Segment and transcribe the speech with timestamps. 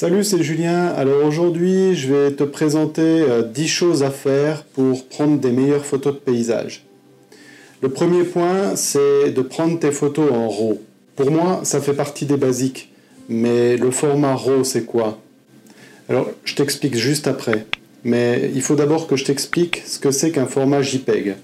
[0.00, 0.86] Salut, c'est Julien.
[0.86, 3.22] Alors aujourd'hui, je vais te présenter
[3.52, 6.86] 10 euh, choses à faire pour prendre des meilleures photos de paysage.
[7.82, 10.80] Le premier point, c'est de prendre tes photos en RAW.
[11.16, 12.90] Pour moi, ça fait partie des basiques.
[13.28, 15.18] Mais le format RAW, c'est quoi?
[16.08, 17.66] Alors, je t'explique juste après.
[18.02, 21.34] Mais il faut d'abord que je t'explique ce que c'est qu'un format JPEG.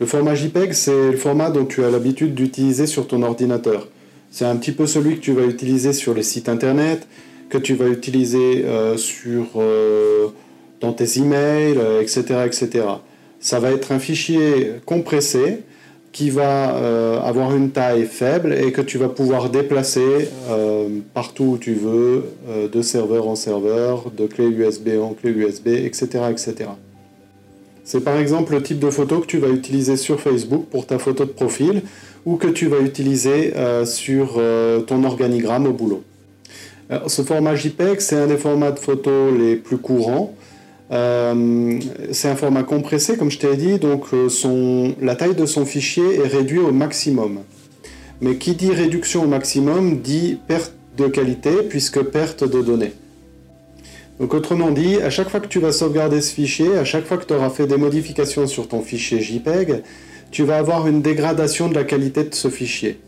[0.00, 3.88] Le format JPEG, c'est le format dont tu as l'habitude d'utiliser sur ton ordinateur.
[4.30, 7.06] C'est un petit peu celui que tu vas utiliser sur les sites internet,
[7.48, 10.28] que tu vas utiliser euh, sur, euh,
[10.80, 12.84] dans tes emails, etc., euh, etc.
[13.40, 15.60] Ça va être un fichier compressé
[16.12, 20.30] qui va avoir une taille faible et que tu vas pouvoir déplacer
[21.12, 22.24] partout où tu veux,
[22.72, 26.70] de serveur en serveur, de clé USB en clé USB, etc., etc.
[27.84, 30.98] C'est par exemple le type de photo que tu vas utiliser sur Facebook pour ta
[30.98, 31.82] photo de profil
[32.24, 33.52] ou que tu vas utiliser
[33.84, 34.40] sur
[34.86, 36.02] ton organigramme au boulot
[37.06, 40.34] ce format JPEG, c'est un des formats de photos les plus courants.
[40.92, 41.80] Euh,
[42.12, 46.20] c'est un format compressé, comme je t'ai dit, donc euh, la taille de son fichier
[46.20, 47.40] est réduite au maximum.
[48.20, 52.92] Mais qui dit réduction au maximum dit perte de qualité, puisque perte de données.
[54.20, 57.18] Donc autrement dit, à chaque fois que tu vas sauvegarder ce fichier, à chaque fois
[57.18, 59.82] que tu auras fait des modifications sur ton fichier JPEG,
[60.30, 62.98] tu vas avoir une dégradation de la qualité de ce fichier.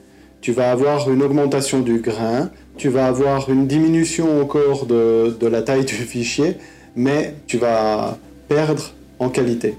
[0.40, 5.62] Tu vas avoir une augmentation du grain, tu vas avoir une diminution encore de, la
[5.62, 6.56] taille du fichier,
[6.96, 8.16] mais tu vas
[8.48, 9.74] perdre en qualité.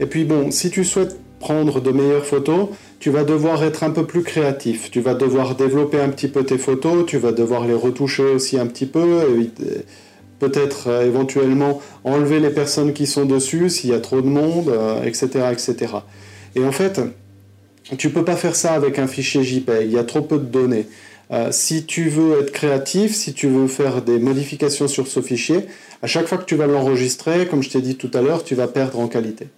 [0.00, 3.90] Et puis bon, si tu souhaites prendre de meilleures photos, tu vas devoir être un
[3.90, 4.90] peu plus créatif.
[4.90, 8.58] Tu vas devoir développer un petit peu tes photos, tu vas devoir les retoucher aussi
[8.58, 9.22] un petit peu,
[10.40, 14.72] peut-être euh, éventuellement enlever les personnes qui sont dessus s'il y a trop de monde,
[15.04, 15.74] etc., euh, etc.
[16.56, 17.00] Et en fait,
[17.98, 20.44] tu peux pas faire ça avec un fichier JPEG, il y a trop peu de
[20.44, 20.86] données.
[21.30, 25.66] Euh, si tu veux être créatif, si tu veux faire des modifications sur ce fichier,
[26.02, 28.54] à chaque fois que tu vas l'enregistrer, comme je t'ai dit tout à l'heure, tu
[28.54, 29.48] vas perdre en qualité.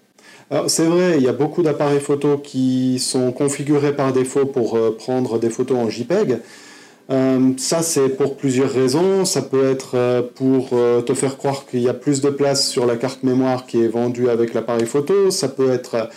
[0.69, 4.97] C'est vrai, il y a beaucoup d'appareils photo qui sont configurés par défaut pour euh,
[4.97, 6.38] prendre des photos en JPEG.
[7.10, 9.25] Euh, ça c'est pour plusieurs raisons.
[9.25, 12.94] Ça peut être pour te faire croire qu'il y a plus de place sur la
[12.94, 15.33] carte mémoire qui est vendue avec l'appareil photo.
[15.33, 16.10] Ça peut être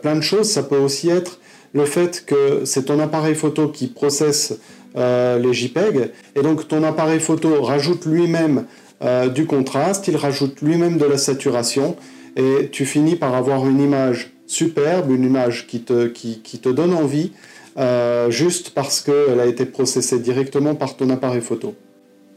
[0.00, 0.48] plein de choses.
[0.48, 1.38] Ça peut aussi être
[1.76, 4.54] le fait que c'est ton appareil photo qui processe
[4.96, 8.64] euh, les JPEG, et donc ton appareil photo rajoute lui-même
[9.02, 11.96] euh, du contraste, il rajoute lui-même de la saturation,
[12.36, 16.94] et tu finis par avoir une image superbe, une image qui te, qui, te donne
[16.94, 17.32] envie,
[17.78, 21.74] euh, juste parce qu'elle a été processée directement par ton appareil photo.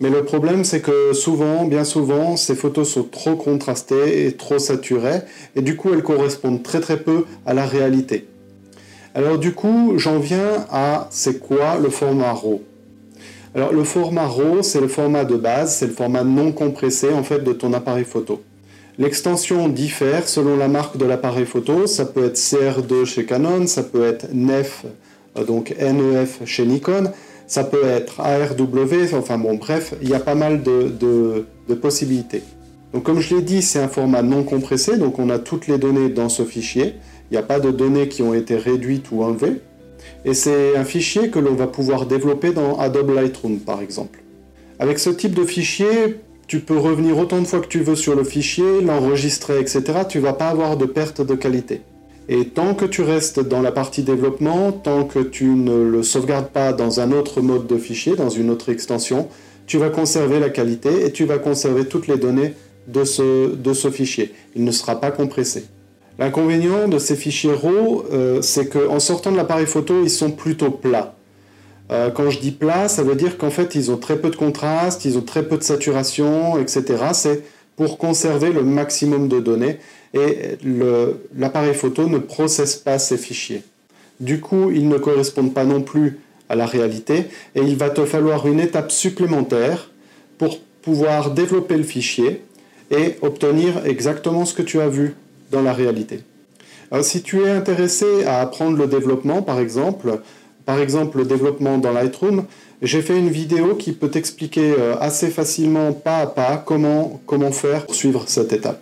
[0.01, 4.59] Mais le problème, c'est que souvent, bien souvent, ces photos sont trop contrastées et trop
[4.59, 5.21] saturées,
[5.55, 8.27] et du coup, elles correspondent très très peu à la réalité.
[9.15, 12.61] Alors du coup, j'en viens à c'est quoi le format RAW?
[13.55, 17.23] Alors le format RAW, c'est le format de base, c'est le format non compressé en
[17.23, 18.41] fait de ton appareil photo.
[18.99, 23.81] L'extension diffère selon la marque de l'appareil photo, ça peut être CR2 chez Canon, ça
[23.81, 24.85] peut être NEF,
[25.37, 27.11] euh, donc NEF chez Nikon,
[27.47, 30.93] ça peut être ARW, enfin bon bref, il y a pas mal de,
[31.67, 32.43] de possibilités.
[32.93, 35.79] Donc comme je l'ai dit, c'est un format non compressé, donc on a toutes les
[35.79, 36.95] données dans ce fichier.
[37.29, 39.61] Il n'y a pas de données qui ont été réduites ou enlevées.
[40.25, 44.23] Et c'est un fichier que l'on va pouvoir développer dans Adobe Lightroom, par exemple.
[44.79, 46.17] Avec ce type de fichier,
[46.47, 49.83] tu peux revenir autant de fois que tu veux sur le fichier, l'enregistrer, etc.
[50.07, 51.81] Tu ne vas pas avoir de perte de qualité.
[52.27, 56.49] Et tant que tu restes dans la partie développement, tant que tu ne le sauvegardes
[56.49, 59.27] pas dans un autre mode de fichier, dans une autre extension,
[59.67, 62.53] tu vas conserver la qualité et tu vas conserver toutes les données
[62.87, 64.33] de ce, de ce fichier.
[64.55, 65.65] Il ne sera pas compressé.
[66.19, 70.69] L'inconvénient de ces fichiers RAW, euh, c'est qu'en sortant de l'appareil photo, ils sont plutôt
[70.69, 71.15] plats.
[71.91, 74.35] Euh, quand je dis plat, ça veut dire qu'en fait, ils ont très peu de
[74.35, 76.83] contraste, ils ont très peu de saturation, etc.
[77.13, 77.43] C'est
[77.77, 79.77] pour conserver le maximum de données
[80.13, 80.57] et
[81.37, 83.63] l'appareil photo ne processe pas ces fichiers.
[84.19, 88.03] Du coup, ils ne correspondent pas non plus à la réalité et il va te
[88.03, 89.89] falloir une étape supplémentaire
[90.37, 92.41] pour pouvoir développer le fichier
[92.91, 95.15] et obtenir exactement ce que tu as vu
[95.51, 96.21] dans la réalité.
[96.91, 100.19] Alors, si tu es intéressé à apprendre le développement, par exemple,
[100.65, 102.45] par exemple le développement dans Lightroom,
[102.81, 107.51] j'ai fait une vidéo qui peut t'expliquer euh, assez facilement, pas à pas, comment, comment
[107.51, 108.81] faire pour suivre cette étape.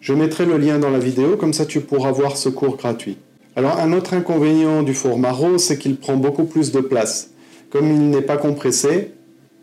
[0.00, 3.18] Je mettrai le lien dans la vidéo, comme ça tu pourras voir ce cours gratuit.
[3.56, 7.30] Alors un autre inconvénient du format RAW, c'est qu'il prend beaucoup plus de place.
[7.70, 9.12] Comme il n'est pas compressé,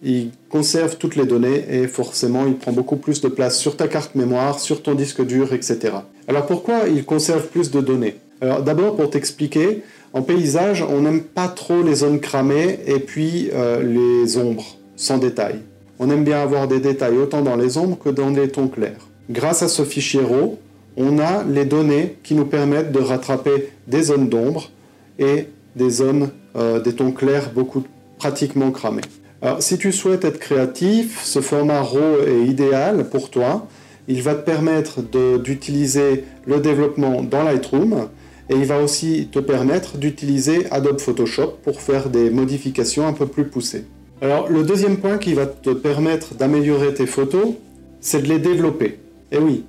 [0.04, 3.88] il conserve toutes les données et forcément il prend beaucoup plus de place sur ta
[3.88, 5.94] carte mémoire, sur ton disque dur, etc.
[6.28, 8.16] Alors pourquoi il conserve plus de données?
[8.42, 13.50] Alors d'abord pour t'expliquer, en paysage on n'aime pas trop les zones cramées et puis
[13.54, 15.60] euh, les ombres sans détail.
[16.00, 19.08] On aime bien avoir des détails autant dans les ombres que dans les tons clairs.
[19.30, 20.58] Grâce à ce fichier RAW,
[20.98, 24.70] on a les données qui nous permettent de rattraper des zones d'ombre
[25.18, 27.84] et des zones, euh, des tons clairs beaucoup
[28.18, 29.02] pratiquement cramés.
[29.44, 33.68] Alors, si tu souhaites être créatif, ce format RAW est idéal pour toi.
[34.08, 35.02] Il va te permettre
[35.38, 38.08] d'utiliser le développement dans Lightroom
[38.50, 43.26] et il va aussi te permettre d'utiliser Adobe Photoshop pour faire des modifications un peu
[43.26, 43.84] plus poussées.
[44.22, 47.50] Alors, le deuxième point qui va te permettre d'améliorer tes photos,
[48.00, 49.00] c'est de les développer.
[49.34, 49.66] Et oui,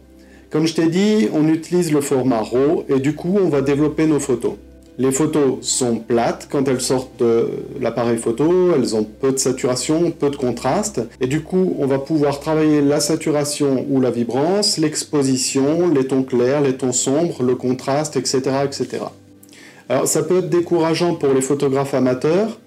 [0.51, 4.07] comme je t'ai dit, on utilise le format RAW et du coup, on va développer
[4.07, 4.53] nos photos.
[4.97, 7.49] Les photos sont plates quand elles sortent de
[7.81, 11.99] l'appareil photo, elles ont peu de saturation, peu de contraste, et du coup on va
[11.99, 17.57] pouvoir travailler la saturation ou la vibrance, l'exposition, les tons clairs, les tons sombres, le
[17.57, 18.43] contraste, etc.
[18.65, 19.05] etc.
[19.89, 22.61] Alors ça peut être décourageant pour les photographes amateurs,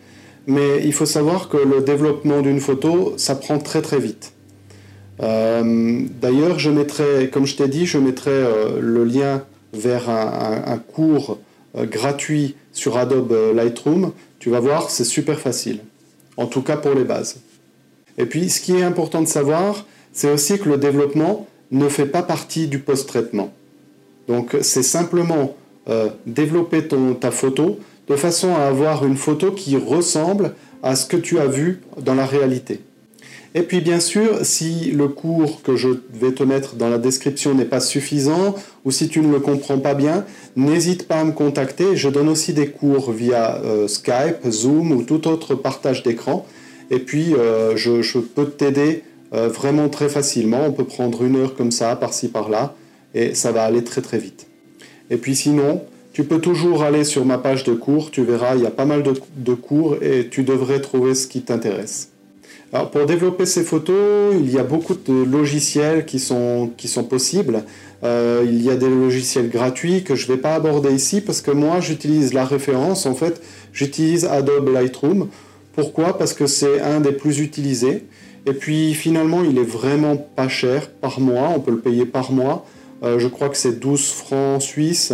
[0.47, 4.33] mais il faut savoir que le développement d'une photo, ça prend très très vite.
[5.21, 9.43] Euh, d'ailleurs, je mettrai, comme je t'ai dit, je mettrai euh, le lien
[9.73, 11.39] vers un, cours
[11.75, 14.11] gratuit sur Adobe Lightroom.
[14.39, 15.79] Tu vas voir, c'est super facile.
[16.37, 17.41] En tout cas pour les bases.
[18.17, 22.05] Et puis, ce qui est important de savoir, c'est aussi que le développement ne fait
[22.05, 23.53] pas partie du post-traitement.
[24.27, 25.55] Donc, c'est simplement
[26.25, 30.53] développer ton, ta photo de façon à avoir une photo qui ressemble
[30.83, 32.81] à ce que tu as vu dans la réalité.
[33.55, 37.53] Et puis bien sûr, si le cours que je vais te mettre dans la description
[37.53, 38.55] n'est pas suffisant
[38.85, 41.95] ou si tu ne le comprends pas bien, n'hésite pas à me contacter.
[41.95, 46.45] Je donne aussi des cours via euh, Skype, Zoom ou tout autre partage d'écran.
[46.91, 49.03] Et puis euh, je, peux t'aider
[49.33, 50.65] euh, vraiment très facilement.
[50.65, 52.75] On peut prendre une heure comme ça, par-ci, par-là,
[53.13, 54.47] et ça va aller très très vite.
[55.09, 58.63] Et puis sinon, tu peux toujours aller sur ma page de cours, tu verras, il
[58.63, 62.09] y a pas mal de cours et tu devrais trouver ce qui t'intéresse.
[62.73, 67.05] Alors pour développer ces photos, il y a beaucoup de logiciels qui sont, qui sont
[67.05, 67.63] possibles.
[68.03, 71.39] Euh, il y a des logiciels gratuits que je ne vais pas aborder ici parce
[71.39, 73.41] que moi j'utilise la référence, en fait
[73.71, 75.29] j'utilise Adobe Lightroom.
[75.75, 76.17] Pourquoi?
[76.17, 78.03] Parce que c'est un des plus utilisés.
[78.45, 82.33] Et puis finalement il est vraiment pas cher par mois, on peut le payer par
[82.33, 82.65] mois.
[83.01, 85.13] Euh, je crois que c'est 12 francs suisses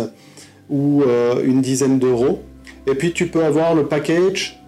[0.68, 2.42] ou euh, une dizaine d'euros.
[2.88, 4.60] Et puis tu peux avoir le package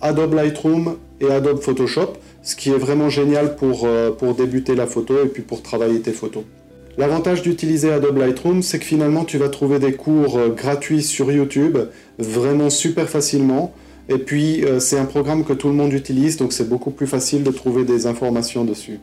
[0.00, 4.86] Adobe Lightroom et Adobe Photoshop, ce qui est vraiment génial pour, euh, pour débuter la
[4.86, 6.44] photo et puis pour travailler tes photos.
[6.96, 11.30] L'avantage d'utiliser Adobe Lightroom, c'est que finalement tu vas trouver des cours euh, gratuits sur
[11.30, 11.78] YouTube,
[12.18, 13.72] vraiment super facilement.
[14.10, 17.06] Et puis euh, c'est un programme que tout le monde utilise, donc c'est beaucoup plus
[17.06, 18.98] facile de trouver des informations dessus.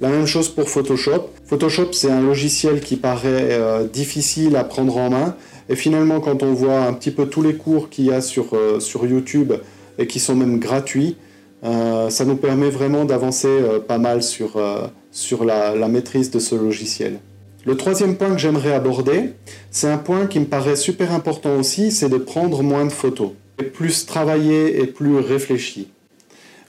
[0.00, 1.30] La même chose pour Photoshop.
[1.46, 3.58] Photoshop c'est un logiciel qui paraît
[3.92, 5.36] difficile à prendre en main.
[5.68, 8.46] Et finalement quand on voit un petit peu tous les cours qu'il y a sur,
[8.80, 9.52] sur YouTube
[9.98, 11.16] et qui sont même gratuits,
[11.62, 16.54] ça nous permet vraiment d'avancer euh, pas mal sur, euh, sur la, maîtrise de ce
[16.54, 17.18] logiciel.
[17.64, 19.32] Le troisième point que j'aimerais aborder,
[19.70, 23.30] c'est un point qui me paraît super important aussi, c'est de prendre moins de photos.
[23.60, 25.88] Et plus travailler et plus réfléchi.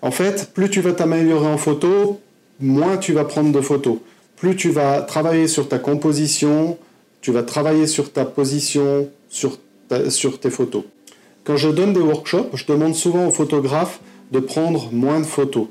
[0.02, 2.20] En fait, plus tu vas t'améliorer en photo,
[2.60, 3.98] moins tu vas prendre de photos.
[4.38, 6.78] Plus tu vas travailler sur ta composition,
[7.22, 9.60] tu vas travailler sur ta position, sur,
[10.10, 10.84] sur tes photos.
[11.44, 14.00] Quand je donne des workshops, je demande souvent aux photographes
[14.32, 15.68] de prendre moins de photos,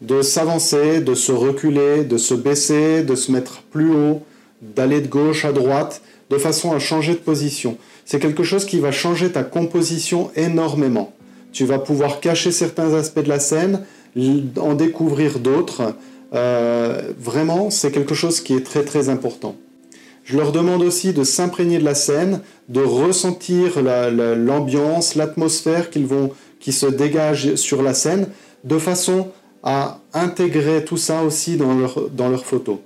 [0.00, 4.22] de s'avancer, de se reculer, de se baisser, de se mettre plus haut,
[4.62, 7.76] d'aller de gauche à droite, de façon à changer de position.
[8.04, 11.12] C'est quelque chose qui va changer ta composition énormément.
[11.52, 13.84] Tu vas pouvoir cacher certains aspects de la scène,
[14.58, 15.94] en découvrir d'autres.
[16.34, 19.56] Euh, vraiment, c'est quelque chose qui est très très important.
[20.24, 26.30] Je leur demande aussi de s'imprégner de la scène, de ressentir l'ambiance, l'atmosphère qu'ils vont
[26.60, 28.28] qui se dégagent sur la scène,
[28.64, 29.28] de façon
[29.62, 32.78] à intégrer tout ça aussi dans leur, dans leurs photos.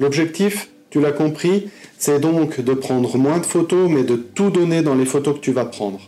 [0.00, 4.82] L'objectif, tu l'as compris, c'est donc de prendre moins de photos, mais de tout donner
[4.82, 6.00] dans les photos que tu vas prendre.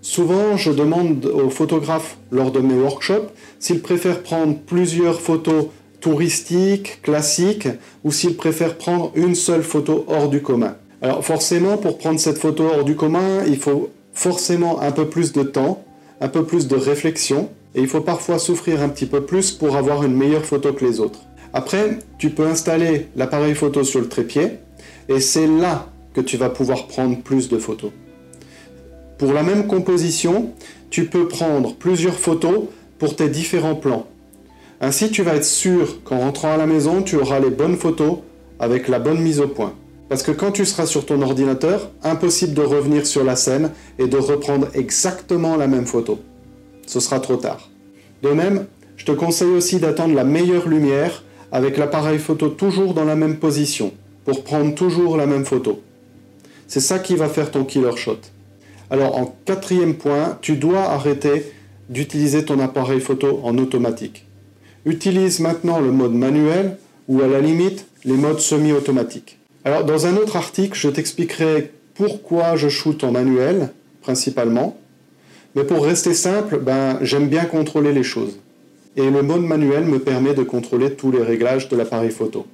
[0.00, 5.66] Souvent, je demande aux photographes lors de mes workshops s'ils préfèrent prendre plusieurs photos
[6.00, 7.68] touristiques, classiques,
[8.04, 10.76] ou s'ils préfèrent prendre une seule photo hors du commun.
[11.02, 15.32] Alors forcément, pour prendre cette photo hors du commun, il faut forcément un peu plus
[15.32, 15.84] de temps,
[16.20, 19.76] un peu plus de réflexion et il faut parfois souffrir un petit peu plus pour
[19.76, 21.20] avoir une meilleure photo que les autres.
[21.52, 24.58] Après, tu peux installer l'appareil photo sur le trépied
[25.08, 27.90] et c'est là que tu vas pouvoir prendre plus de photos.
[29.18, 30.52] Pour la même composition,
[30.90, 32.64] tu peux prendre plusieurs photos
[32.98, 34.06] pour tes différents plans.
[34.80, 38.18] Ainsi, tu vas être sûr qu'en rentrant à la maison, tu auras les bonnes photos
[38.60, 39.74] avec la bonne mise au point.
[40.08, 44.06] Parce que quand tu seras sur ton ordinateur, impossible de revenir sur la scène et
[44.06, 46.18] de reprendre exactement la même photo.
[46.86, 47.68] Ce sera trop tard.
[48.22, 48.66] De même,
[48.98, 51.22] Je te conseille aussi d'attendre la meilleure lumière
[51.52, 53.92] avec l'appareil photo toujours dans la même position
[54.24, 55.80] pour prendre toujours la même photo.
[56.66, 58.18] C'est ça qui va faire ton killer shot.
[58.90, 61.52] Alors en quatrième point, tu dois arrêter
[61.88, 64.26] d'utiliser ton appareil photo en automatique.
[64.84, 69.37] Utilise maintenant le mode manuel ou à la limite les modes semi-automatiques.
[69.68, 73.68] Alors dans un autre article, je t'expliquerai pourquoi je shoot en manuel
[74.00, 74.78] principalement.
[75.54, 78.38] Mais pour rester simple, ben, j'aime bien contrôler les choses.
[78.96, 82.46] Et le mode manuel me permet de contrôler tous les réglages de l'appareil photo.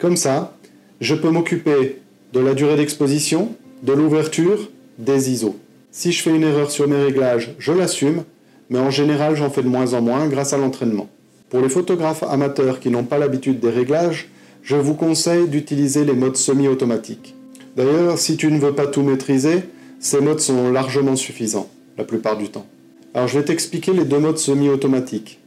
[0.00, 0.56] Comme ça,
[1.00, 2.00] je peux m'occuper
[2.32, 5.54] de la durée d'exposition, de l'ouverture, des ISO.
[5.92, 8.24] Si je fais une erreur sur mes réglages, je l'assume,
[8.68, 11.08] mais en général j'en fais de moins en moins grâce à l'entraînement.
[11.50, 14.28] Pour les photographes amateurs qui n'ont pas l'habitude des réglages,
[14.68, 17.34] je vous conseille d'utiliser les modes semi-automatiques.
[17.74, 19.62] D'ailleurs, si tu ne veux pas tout maîtriser,
[19.98, 22.66] ces modes sont largement suffisants, la plupart du temps.
[23.14, 25.40] Alors je vais t'expliquer les deux modes semi-automatiques.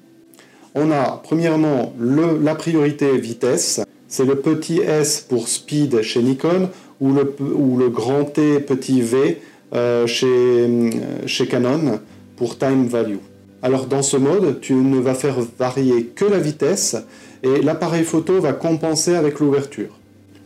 [0.74, 7.14] On a premièrement la priorité vitesse, c'est le petit S pour speed chez Nikon ou
[7.14, 9.40] le, grand T petit V
[9.76, 10.90] euh, chez,
[11.28, 12.00] chez Canon
[12.38, 13.18] pour time value.
[13.62, 16.96] Alors dans ce mode, tu ne vas faire varier que la vitesse
[17.44, 19.98] et l'appareil photo va compenser avec l'ouverture.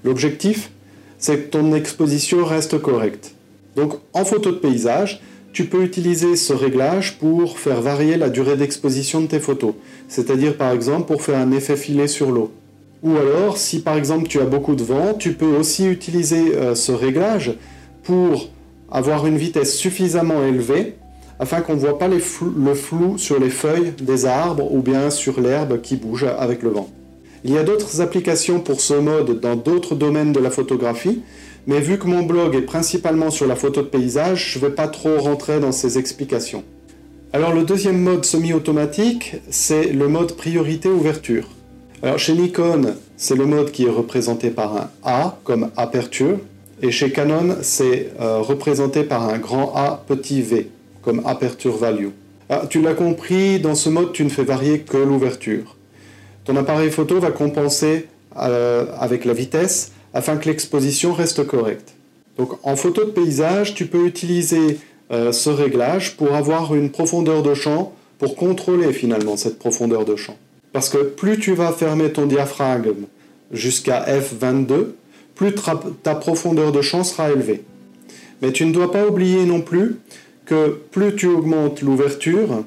[0.04, 0.72] L'objectif,
[1.18, 3.34] c'est que ton exposition reste correcte.
[3.76, 5.22] Donc en photo de paysage,
[5.54, 9.74] tu peux utiliser ce réglage pour faire varier la durée d'exposition de tes photos,
[10.08, 12.52] c'est-à-dire par exemple pour faire un effet filet sur l'eau.
[13.04, 16.76] Ou alors, si par exemple tu as beaucoup de vent, tu peux aussi utiliser euh,
[16.76, 17.54] ce réglage
[18.04, 18.50] pour
[18.92, 20.96] avoir une vitesse suffisamment élevée
[21.40, 25.40] afin qu'on ne voit pas le flou sur les feuilles des arbres ou bien sur
[25.40, 26.90] l'herbe qui bouge avec le vent.
[27.44, 31.22] Il y a d'autres applications pour ce mode dans d'autres domaines de la photographie,
[31.68, 34.72] mais vu que mon blog est principalement sur la photo de paysage, je ne vais
[34.72, 36.64] pas trop rentrer dans ces explications.
[37.34, 41.50] Alors le deuxième mode semi-automatique, c'est le mode priorité ouverture.
[42.02, 46.40] Alors chez Nikon, c'est le mode qui est représenté par un A comme aperture,
[46.82, 50.70] et chez Canon, c'est euh, représenté par un grand A petit v,
[51.06, 52.10] comme aperture value.
[52.50, 55.76] Ah, tu l'as compris, dans ce mode, tu ne fais varier que l'ouverture.
[56.44, 58.08] Ton appareil photo va compenser
[58.38, 61.94] euh, avec la vitesse afin que l'exposition reste correcte.
[62.38, 64.80] Donc en photo de paysage, tu peux utiliser
[65.12, 70.16] euh, ce réglage pour avoir une profondeur de champ, pour contrôler finalement cette profondeur de
[70.16, 70.38] champ.
[70.74, 73.06] Parce que plus tu vas fermer ton diaphragme
[73.52, 74.88] jusqu'à f22,
[75.36, 75.54] plus
[76.04, 77.64] ta profondeur de champ sera élevée.
[78.42, 79.98] Mais tu ne dois pas oublier non plus
[80.46, 82.64] que plus tu augmentes l'ouverture,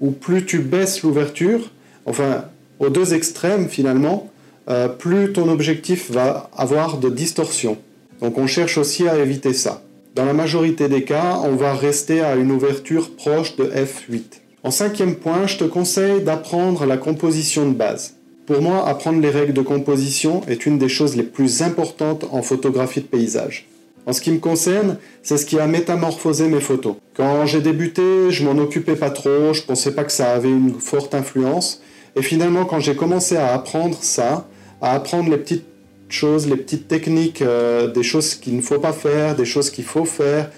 [0.00, 1.70] ou plus tu baisses l'ouverture,
[2.06, 2.44] enfin
[2.78, 4.30] aux deux extrêmes finalement,
[4.68, 7.76] euh, plus ton objectif va avoir de distorsion.
[8.20, 9.82] Donc on cherche aussi à éviter ça.
[10.14, 14.40] Dans la majorité des cas, on va rester à une ouverture proche de f8.
[14.62, 18.14] En cinquième point, je te conseille d'apprendre la composition de base.
[18.46, 22.42] Pour moi, apprendre les règles de composition est une des choses les plus importantes en
[22.42, 23.66] photographie de paysage.
[24.06, 26.96] En ce qui me concerne, c'est ce qui a métamorphosé mes photos.
[27.14, 30.80] Quand j'ai débuté, je m'en occupais pas trop, je pensais pas que ça avait une
[30.80, 31.82] forte influence.
[32.16, 34.48] Et finalement, quand j'ai commencé à apprendre ça,
[34.80, 35.66] à apprendre les petites
[36.08, 39.84] choses, les petites techniques, euh, des choses qu'il ne faut pas faire, des choses qu'il
[39.84, 40.50] faut faire,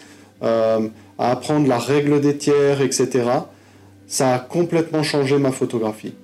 [0.42, 3.25] euh, à apprendre la règle des tiers, etc.,
[4.06, 6.14] ça a complètement changé ma photographie.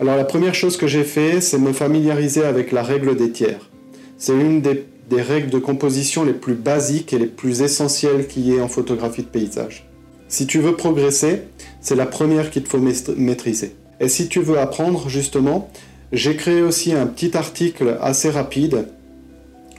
[0.00, 3.68] Alors la première chose que j'ai fait, c'est me familiariser avec la règle des tiers.
[4.16, 4.86] C'est une des,
[5.16, 9.22] règles de composition les plus basiques et les plus essentielles qu'il y ait en photographie
[9.22, 9.88] de paysage.
[10.28, 11.42] Si tu veux progresser,
[11.80, 12.80] c'est la première qu'il te faut
[13.16, 13.74] maîtriser.
[14.00, 15.70] Et si tu veux apprendre, justement,
[16.12, 18.88] j'ai créé aussi un petit article assez rapide.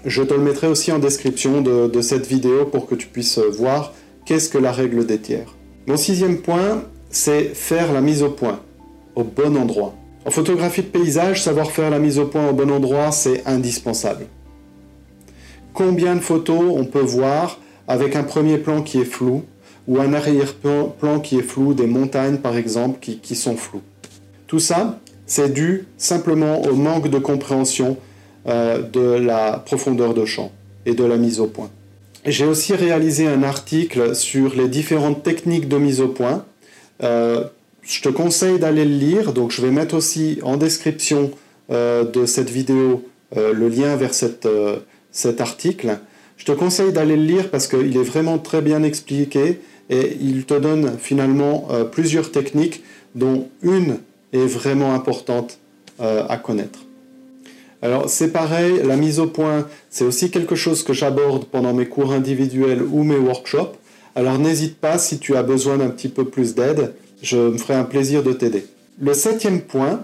[0.05, 3.37] Je te le mettrai aussi en description de, de cette vidéo pour que tu puisses
[3.37, 3.93] voir
[4.25, 5.55] qu'est-ce que la règle des tiers.
[5.87, 8.59] Mon sixième point, c'est faire la mise au point,
[9.15, 9.95] au bon endroit.
[10.25, 14.25] En photographie de paysage, savoir faire la mise au point au bon endroit, c'est indispensable.
[15.79, 17.57] Combien de photos on peut voir
[17.87, 19.45] avec un premier plan qui est flou
[19.87, 23.81] ou un arrière-plan qui est flou, des montagnes par exemple qui, sont floues.
[24.45, 27.95] Tout ça, c'est dû simplement au manque de compréhension
[28.45, 30.51] euh, de la profondeur de champ
[30.85, 31.69] et de la mise au point.
[32.25, 36.43] J'ai aussi réalisé un article sur les différentes techniques de mise au point.
[37.03, 37.45] Euh,
[37.83, 41.31] je te conseille d'aller le lire, donc je vais mettre aussi en description
[41.71, 43.05] euh, de cette vidéo
[43.35, 44.11] le lien vers
[44.45, 44.77] euh,
[45.11, 45.99] cet article.
[46.37, 50.45] Je te conseille d'aller le lire parce qu'il est vraiment très bien expliqué et il
[50.45, 52.83] te donne finalement plusieurs techniques
[53.15, 53.97] dont une
[54.33, 55.59] est vraiment importante
[55.99, 56.79] à connaître.
[57.81, 61.87] Alors c'est pareil, la mise au point, c'est aussi quelque chose que j'aborde pendant mes
[61.87, 63.75] cours individuels ou mes workshops.
[64.15, 67.73] Alors n'hésite pas si tu as besoin d'un petit peu plus d'aide je me ferai
[67.75, 68.65] un plaisir de t'aider.
[69.01, 70.01] Le septième point,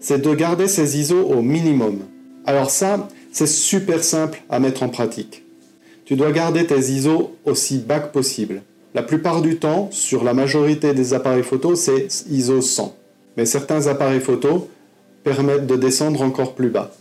[0.00, 2.00] c'est de garder ses ISO au minimum.
[2.46, 5.42] Alors ça, c'est super simple à mettre en pratique.
[6.04, 8.62] Tu dois garder tes ISO aussi bas que possible.
[8.94, 12.94] La plupart du temps, sur la majorité des appareils photo, c'est ISO 100.
[13.36, 14.68] Mais certains appareils photo
[15.24, 16.94] permettent de descendre encore plus bas.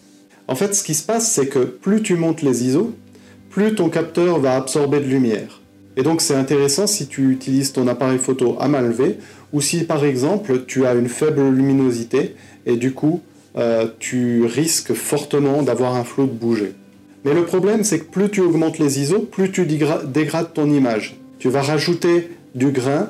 [0.47, 2.93] En fait, ce qui se passe, c'est que plus tu montes les ISO,
[3.51, 5.61] plus ton capteur va absorber de lumière.
[5.97, 9.19] Et donc c'est intéressant si tu utilises ton appareil photo à main levée
[9.51, 12.35] ou si par exemple tu as une faible luminosité
[12.65, 13.21] et du coup
[13.57, 16.73] euh, tu risques fortement d'avoir un flou de bouger.
[17.25, 21.17] Mais le problème c'est que plus tu augmentes les ISO, plus tu dégrades ton image.
[21.39, 23.09] Tu vas rajouter du grain,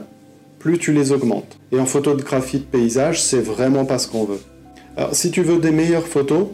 [0.60, 1.58] plus tu les augmentes.
[1.72, 4.42] Et en photographie de paysage, c'est vraiment pas ce qu'on veut.
[4.98, 6.48] Alors si tu veux des meilleures photos,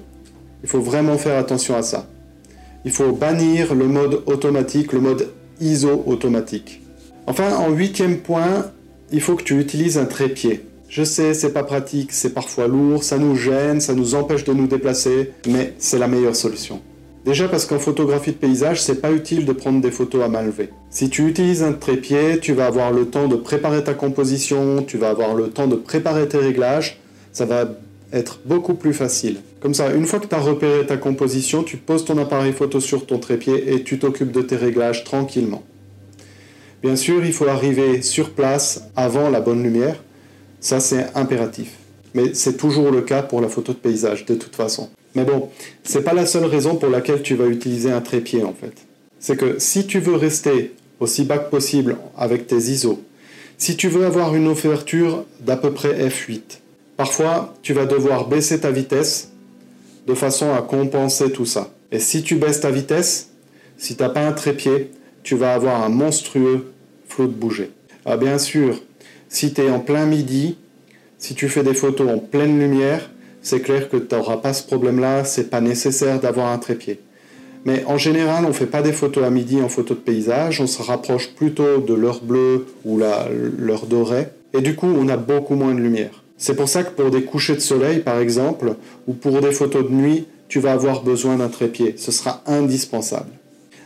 [0.64, 2.08] il faut vraiment faire attention à ça.
[2.86, 5.30] Il faut bannir le mode automatique, le mode
[5.60, 6.82] ISO automatique.
[7.28, 8.72] Enfin, en huitième point,
[9.12, 10.62] il faut que tu utilises un trépied.
[10.90, 14.54] Je sais, c'est pas pratique, c'est parfois lourd, ça nous gêne, ça nous empêche de
[14.54, 16.82] nous déplacer, mais c'est la meilleure solution.
[17.26, 20.42] Déjà parce qu'en photographie de paysage, c'est pas utile de prendre des photos à main
[20.42, 20.70] levée.
[20.90, 24.98] Si tu utilises un trépied, tu vas avoir le temps de préparer ta composition, tu
[24.98, 27.00] vas avoir le temps de préparer tes réglages,
[27.34, 27.70] ça va
[28.12, 29.42] être beaucoup plus facile.
[29.60, 32.80] Comme ça, une fois que tu as repéré ta composition, tu poses ton appareil photo
[32.80, 35.62] sur ton trépied et tu t'occupes de tes réglages tranquillement.
[36.82, 40.02] Bien sûr, il faut arriver sur place avant la bonne lumière.
[40.60, 41.72] Ça, c'est impératif.
[42.14, 44.90] Mais c'est toujours le cas pour la photo de paysage, de toute façon.
[45.16, 45.50] Mais bon,
[45.84, 48.74] c'est pas la seule raison pour laquelle tu vas utiliser un trépied, en fait.
[49.20, 53.02] C'est que si tu veux rester aussi bas que possible avec tes ISO,
[53.58, 56.42] si tu veux avoir une ouverture d'à peu près f8,
[56.96, 59.30] parfois tu vas devoir baisser ta vitesse
[60.08, 61.70] de façon à compenser tout ça.
[61.92, 63.30] Et si tu baisses ta vitesse,
[63.78, 64.92] si tu n'as pas un trépied,
[65.24, 66.72] tu vas avoir un monstrueux
[67.08, 67.72] flot de bouger.
[68.06, 68.82] Ah, bien sûr,
[69.30, 70.58] si tu es en plein midi,
[71.18, 73.10] si tu fais des photos en pleine lumière,
[73.42, 77.00] c'est clair que tu n'auras pas ce problème-là, c'est pas nécessaire d'avoir un trépied.
[77.66, 80.62] Mais en général, on ne fait pas des photos à midi en photo de paysage,
[80.62, 85.18] on se rapproche plutôt de l'heure bleue ou l'heure dorée, et du coup, on a
[85.18, 86.24] beaucoup moins de lumière.
[86.38, 88.76] C'est pour ça que pour des couchers de soleil, par exemple,
[89.08, 91.96] ou pour des photos de nuit, tu vas avoir besoin d'un trépied.
[91.98, 93.32] Ce sera indispensable.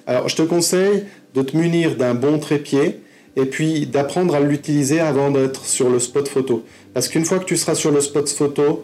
[0.05, 1.03] Alors, je te conseille
[1.33, 2.99] de te munir d'un bon trépied
[3.35, 6.63] et puis d'apprendre à l'utiliser avant d'être sur le spot photo.
[6.93, 8.83] Parce qu'une fois que tu seras sur le spot photo,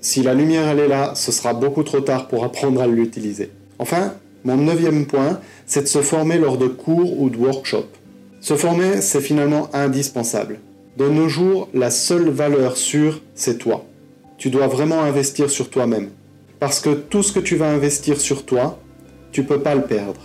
[0.00, 3.50] si la lumière elle est là, ce sera beaucoup trop tard pour apprendre à l'utiliser.
[3.78, 7.94] Enfin, mon neuvième point, c'est de se former lors de cours ou de workshops.
[8.40, 10.58] Se former, c'est finalement indispensable.
[10.96, 13.84] De nos jours, la seule valeur sûre, c'est toi.
[14.36, 16.10] Tu dois vraiment investir sur toi-même.
[16.58, 18.80] Parce que tout ce que tu vas investir sur toi,
[19.30, 20.20] tu ne peux pas le perdre.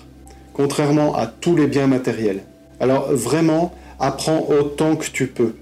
[0.53, 2.43] Contrairement à tous les biens matériels.
[2.79, 5.53] Alors vraiment, apprends autant que tu peux.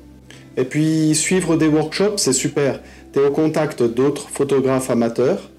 [0.57, 2.79] Et puis, suivre des workshops, c'est super.
[3.13, 5.49] Tu es au contact d'autres photographes amateurs.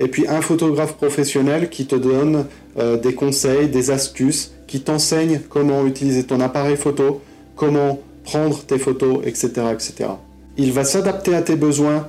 [0.00, 2.46] Et puis, un photographe professionnel qui te donne
[2.78, 7.20] euh, des conseils, des astuces, qui t'enseigne comment utiliser ton appareil photo,
[7.56, 9.48] comment prendre tes photos, etc.
[9.72, 10.10] etc.
[10.56, 12.08] Il va s'adapter à tes besoins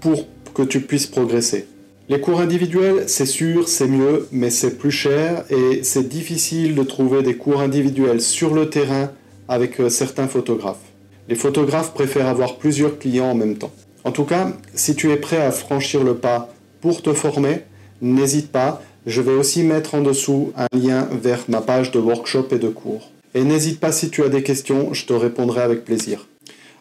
[0.00, 1.66] pour que tu puisses progresser.
[2.08, 6.84] Les cours individuels, c'est sûr, c'est mieux, mais c'est plus cher et c'est difficile de
[6.84, 9.10] trouver des cours individuels sur le terrain
[9.48, 10.92] avec euh, certains photographes.
[11.28, 13.72] Les photographes préfèrent avoir plusieurs clients en même temps.
[14.04, 17.62] En tout cas, si tu es prêt à franchir le pas pour te former,
[18.00, 22.46] n'hésite pas, je vais aussi mettre en dessous un lien vers ma page de workshop
[22.52, 23.10] et de cours.
[23.34, 26.28] Et n'hésite pas si tu as des questions, je te répondrai avec plaisir.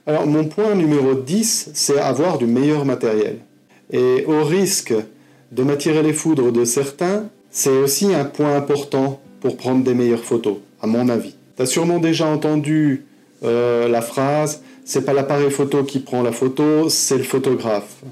[0.05, 3.39] Alors mon point numéro 10, c'est avoir du meilleur matériel.
[3.91, 4.93] Et au risque
[5.56, 10.24] de m'attirer les foudres de certains, c'est aussi un point important pour prendre des meilleures
[10.24, 11.36] photos, à mon avis.
[11.56, 13.06] Tu as sûrement déjà entendu
[13.44, 18.04] euh, la phrase c'est pas l'appareil photo qui prend la photo, c'est le photographe.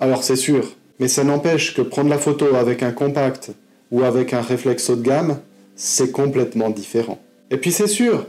[0.00, 3.50] Alors c'est sûr, mais ça n'empêche que prendre la photo avec un compact
[3.90, 5.38] ou avec un réflexe haut de gamme,
[5.76, 7.18] c'est complètement différent.
[7.50, 8.24] Et puis c'est sûr,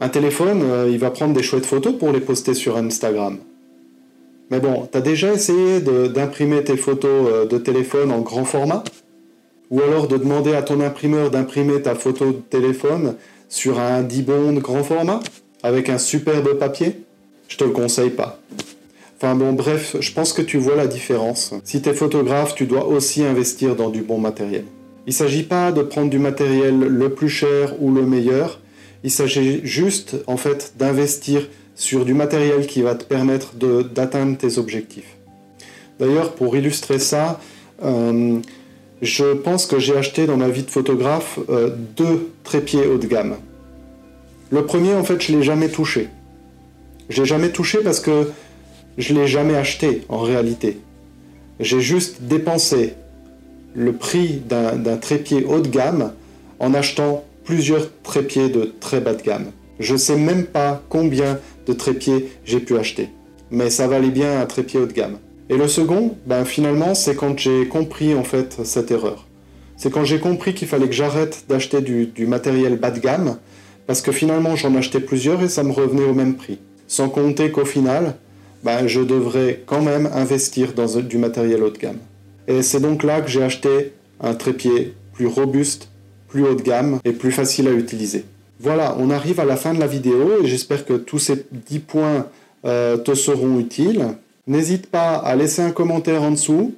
[0.00, 3.38] un téléphone, euh, il va prendre des chouettes photos pour les poster sur Instagram.
[4.50, 8.82] Mais bon, t'as déjà essayé d'imprimer tes photos euh, de téléphone en grand format?
[9.70, 13.14] Ou alors de demander à ton imprimeur d'imprimer ta photo de téléphone
[13.48, 15.20] sur un 10 bond grand format
[15.62, 17.00] Avec un superbe papier?
[17.46, 18.40] Je te le conseille pas.
[19.16, 21.54] Enfin bon, bref, je pense que tu vois la différence.
[21.62, 24.64] Si tu es photographe, tu dois aussi investir dans du bon matériel.
[25.06, 28.60] Il ne s'agit pas de prendre du matériel le plus cher ou le meilleur,
[29.02, 34.58] il s'agit juste en fait d'investir sur du matériel qui va te permettre d'atteindre tes
[34.58, 35.16] objectifs.
[35.98, 37.40] D'ailleurs, pour illustrer ça,
[37.84, 38.38] euh,
[39.02, 43.06] je pense que j'ai acheté dans ma vie de photographe euh, deux trépieds haut de
[43.06, 43.36] gamme.
[44.50, 46.08] Le premier, en fait, je l'ai jamais touché.
[47.08, 48.30] Je l'ai jamais touché parce que
[48.98, 50.78] je l'ai jamais acheté en réalité.
[51.60, 52.94] J'ai juste dépensé
[53.74, 56.12] le prix d'un trépied haut de gamme
[56.58, 59.46] en achetant plusieurs trépieds de très bas de gamme.
[59.78, 61.38] Je ne sais même pas combien
[61.70, 63.08] de trépieds j'ai pu acheter,
[63.50, 65.18] mais ça valait bien un trépied haut de gamme.
[65.48, 69.26] Et le second, ben finalement, c'est quand j'ai compris en fait cette erreur.
[69.76, 73.38] C'est quand j'ai compris qu'il fallait que j'arrête d'acheter du, matériel bas de gamme,
[73.86, 76.58] parce que finalement j'en achetais plusieurs et ça me revenait au même prix.
[76.86, 78.16] Sans compter qu'au final,
[78.62, 81.98] ben, je devrais quand même investir dans du matériel haut de gamme.
[82.46, 85.88] Et c'est donc là que j'ai acheté un trépied plus robuste,
[86.28, 88.24] plus haut de gamme et plus facile à utiliser.
[88.62, 91.78] Voilà, on arrive à la fin de la vidéo et j'espère que tous ces 10
[91.78, 92.26] points
[92.66, 94.04] euh, te seront utiles.
[94.46, 96.74] N'hésite pas à laisser un commentaire en dessous,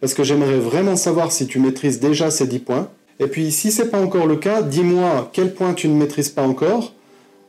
[0.00, 2.88] parce que j'aimerais vraiment savoir si tu maîtrises déjà ces 10 points.
[3.18, 6.28] Et puis, si ce n'est pas encore le cas, dis-moi quel point tu ne maîtrises
[6.28, 6.92] pas encore.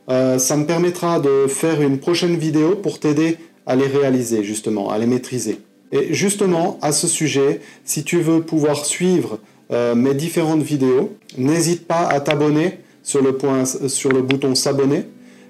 [0.08, 4.90] Euh, ça me permettra de faire une prochaine vidéo pour t'aider à les réaliser, justement,
[4.90, 5.60] à les maîtriser.
[5.92, 9.38] Et justement, à ce sujet, si tu veux pouvoir suivre
[9.70, 15.04] euh, mes différentes vidéos, n'hésite pas à t'abonner sur le, bouton s'abonner.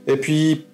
[0.06, 0.66] Et puis,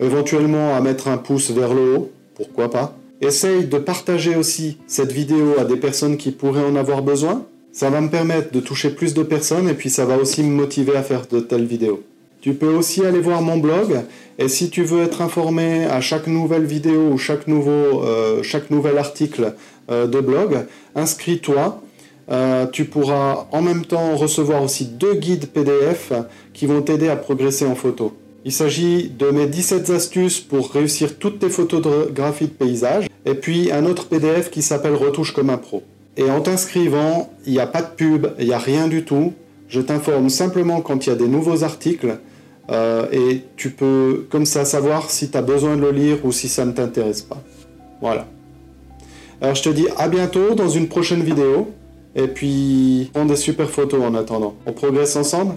[0.00, 2.96] éventuellement, à mettre un pouce vers le haut pourquoi pas.
[3.20, 7.44] Essaye de partager aussi cette vidéo à des personnes qui pourraient en avoir besoin.
[7.70, 10.50] Ça va me permettre de toucher plus de personnes et puis ça va aussi me
[10.50, 12.02] motiver à faire de telles vidéos.
[12.40, 14.00] Tu peux aussi aller voir mon blog
[14.38, 18.70] et si tu veux être informé à chaque nouvelle vidéo ou chaque, nouveau, euh, chaque
[18.70, 19.54] nouvel article
[19.90, 21.82] euh, de blog, inscris-toi.
[22.30, 26.12] Euh, tu pourras en même temps recevoir aussi deux guides PDF
[26.52, 28.12] qui vont t'aider à progresser en photo.
[28.44, 33.70] Il s'agit de mes 17 astuces pour réussir toutes tes photographies de paysage, et puis
[33.70, 35.82] un autre PDF qui s'appelle Retouche comme un pro.
[36.16, 39.34] Et en t'inscrivant, il n'y a pas de pub, il n'y a rien du tout.
[39.68, 42.18] Je t'informe simplement quand il y a des nouveaux articles,
[42.70, 46.32] euh, et tu peux comme ça savoir si tu as besoin de le lire ou
[46.32, 47.42] si ça ne t'intéresse pas.
[48.00, 48.26] Voilà.
[49.42, 51.68] Alors je te dis à bientôt dans une prochaine vidéo,
[52.14, 54.54] et puis prends des super photos en attendant.
[54.66, 55.54] On progresse ensemble?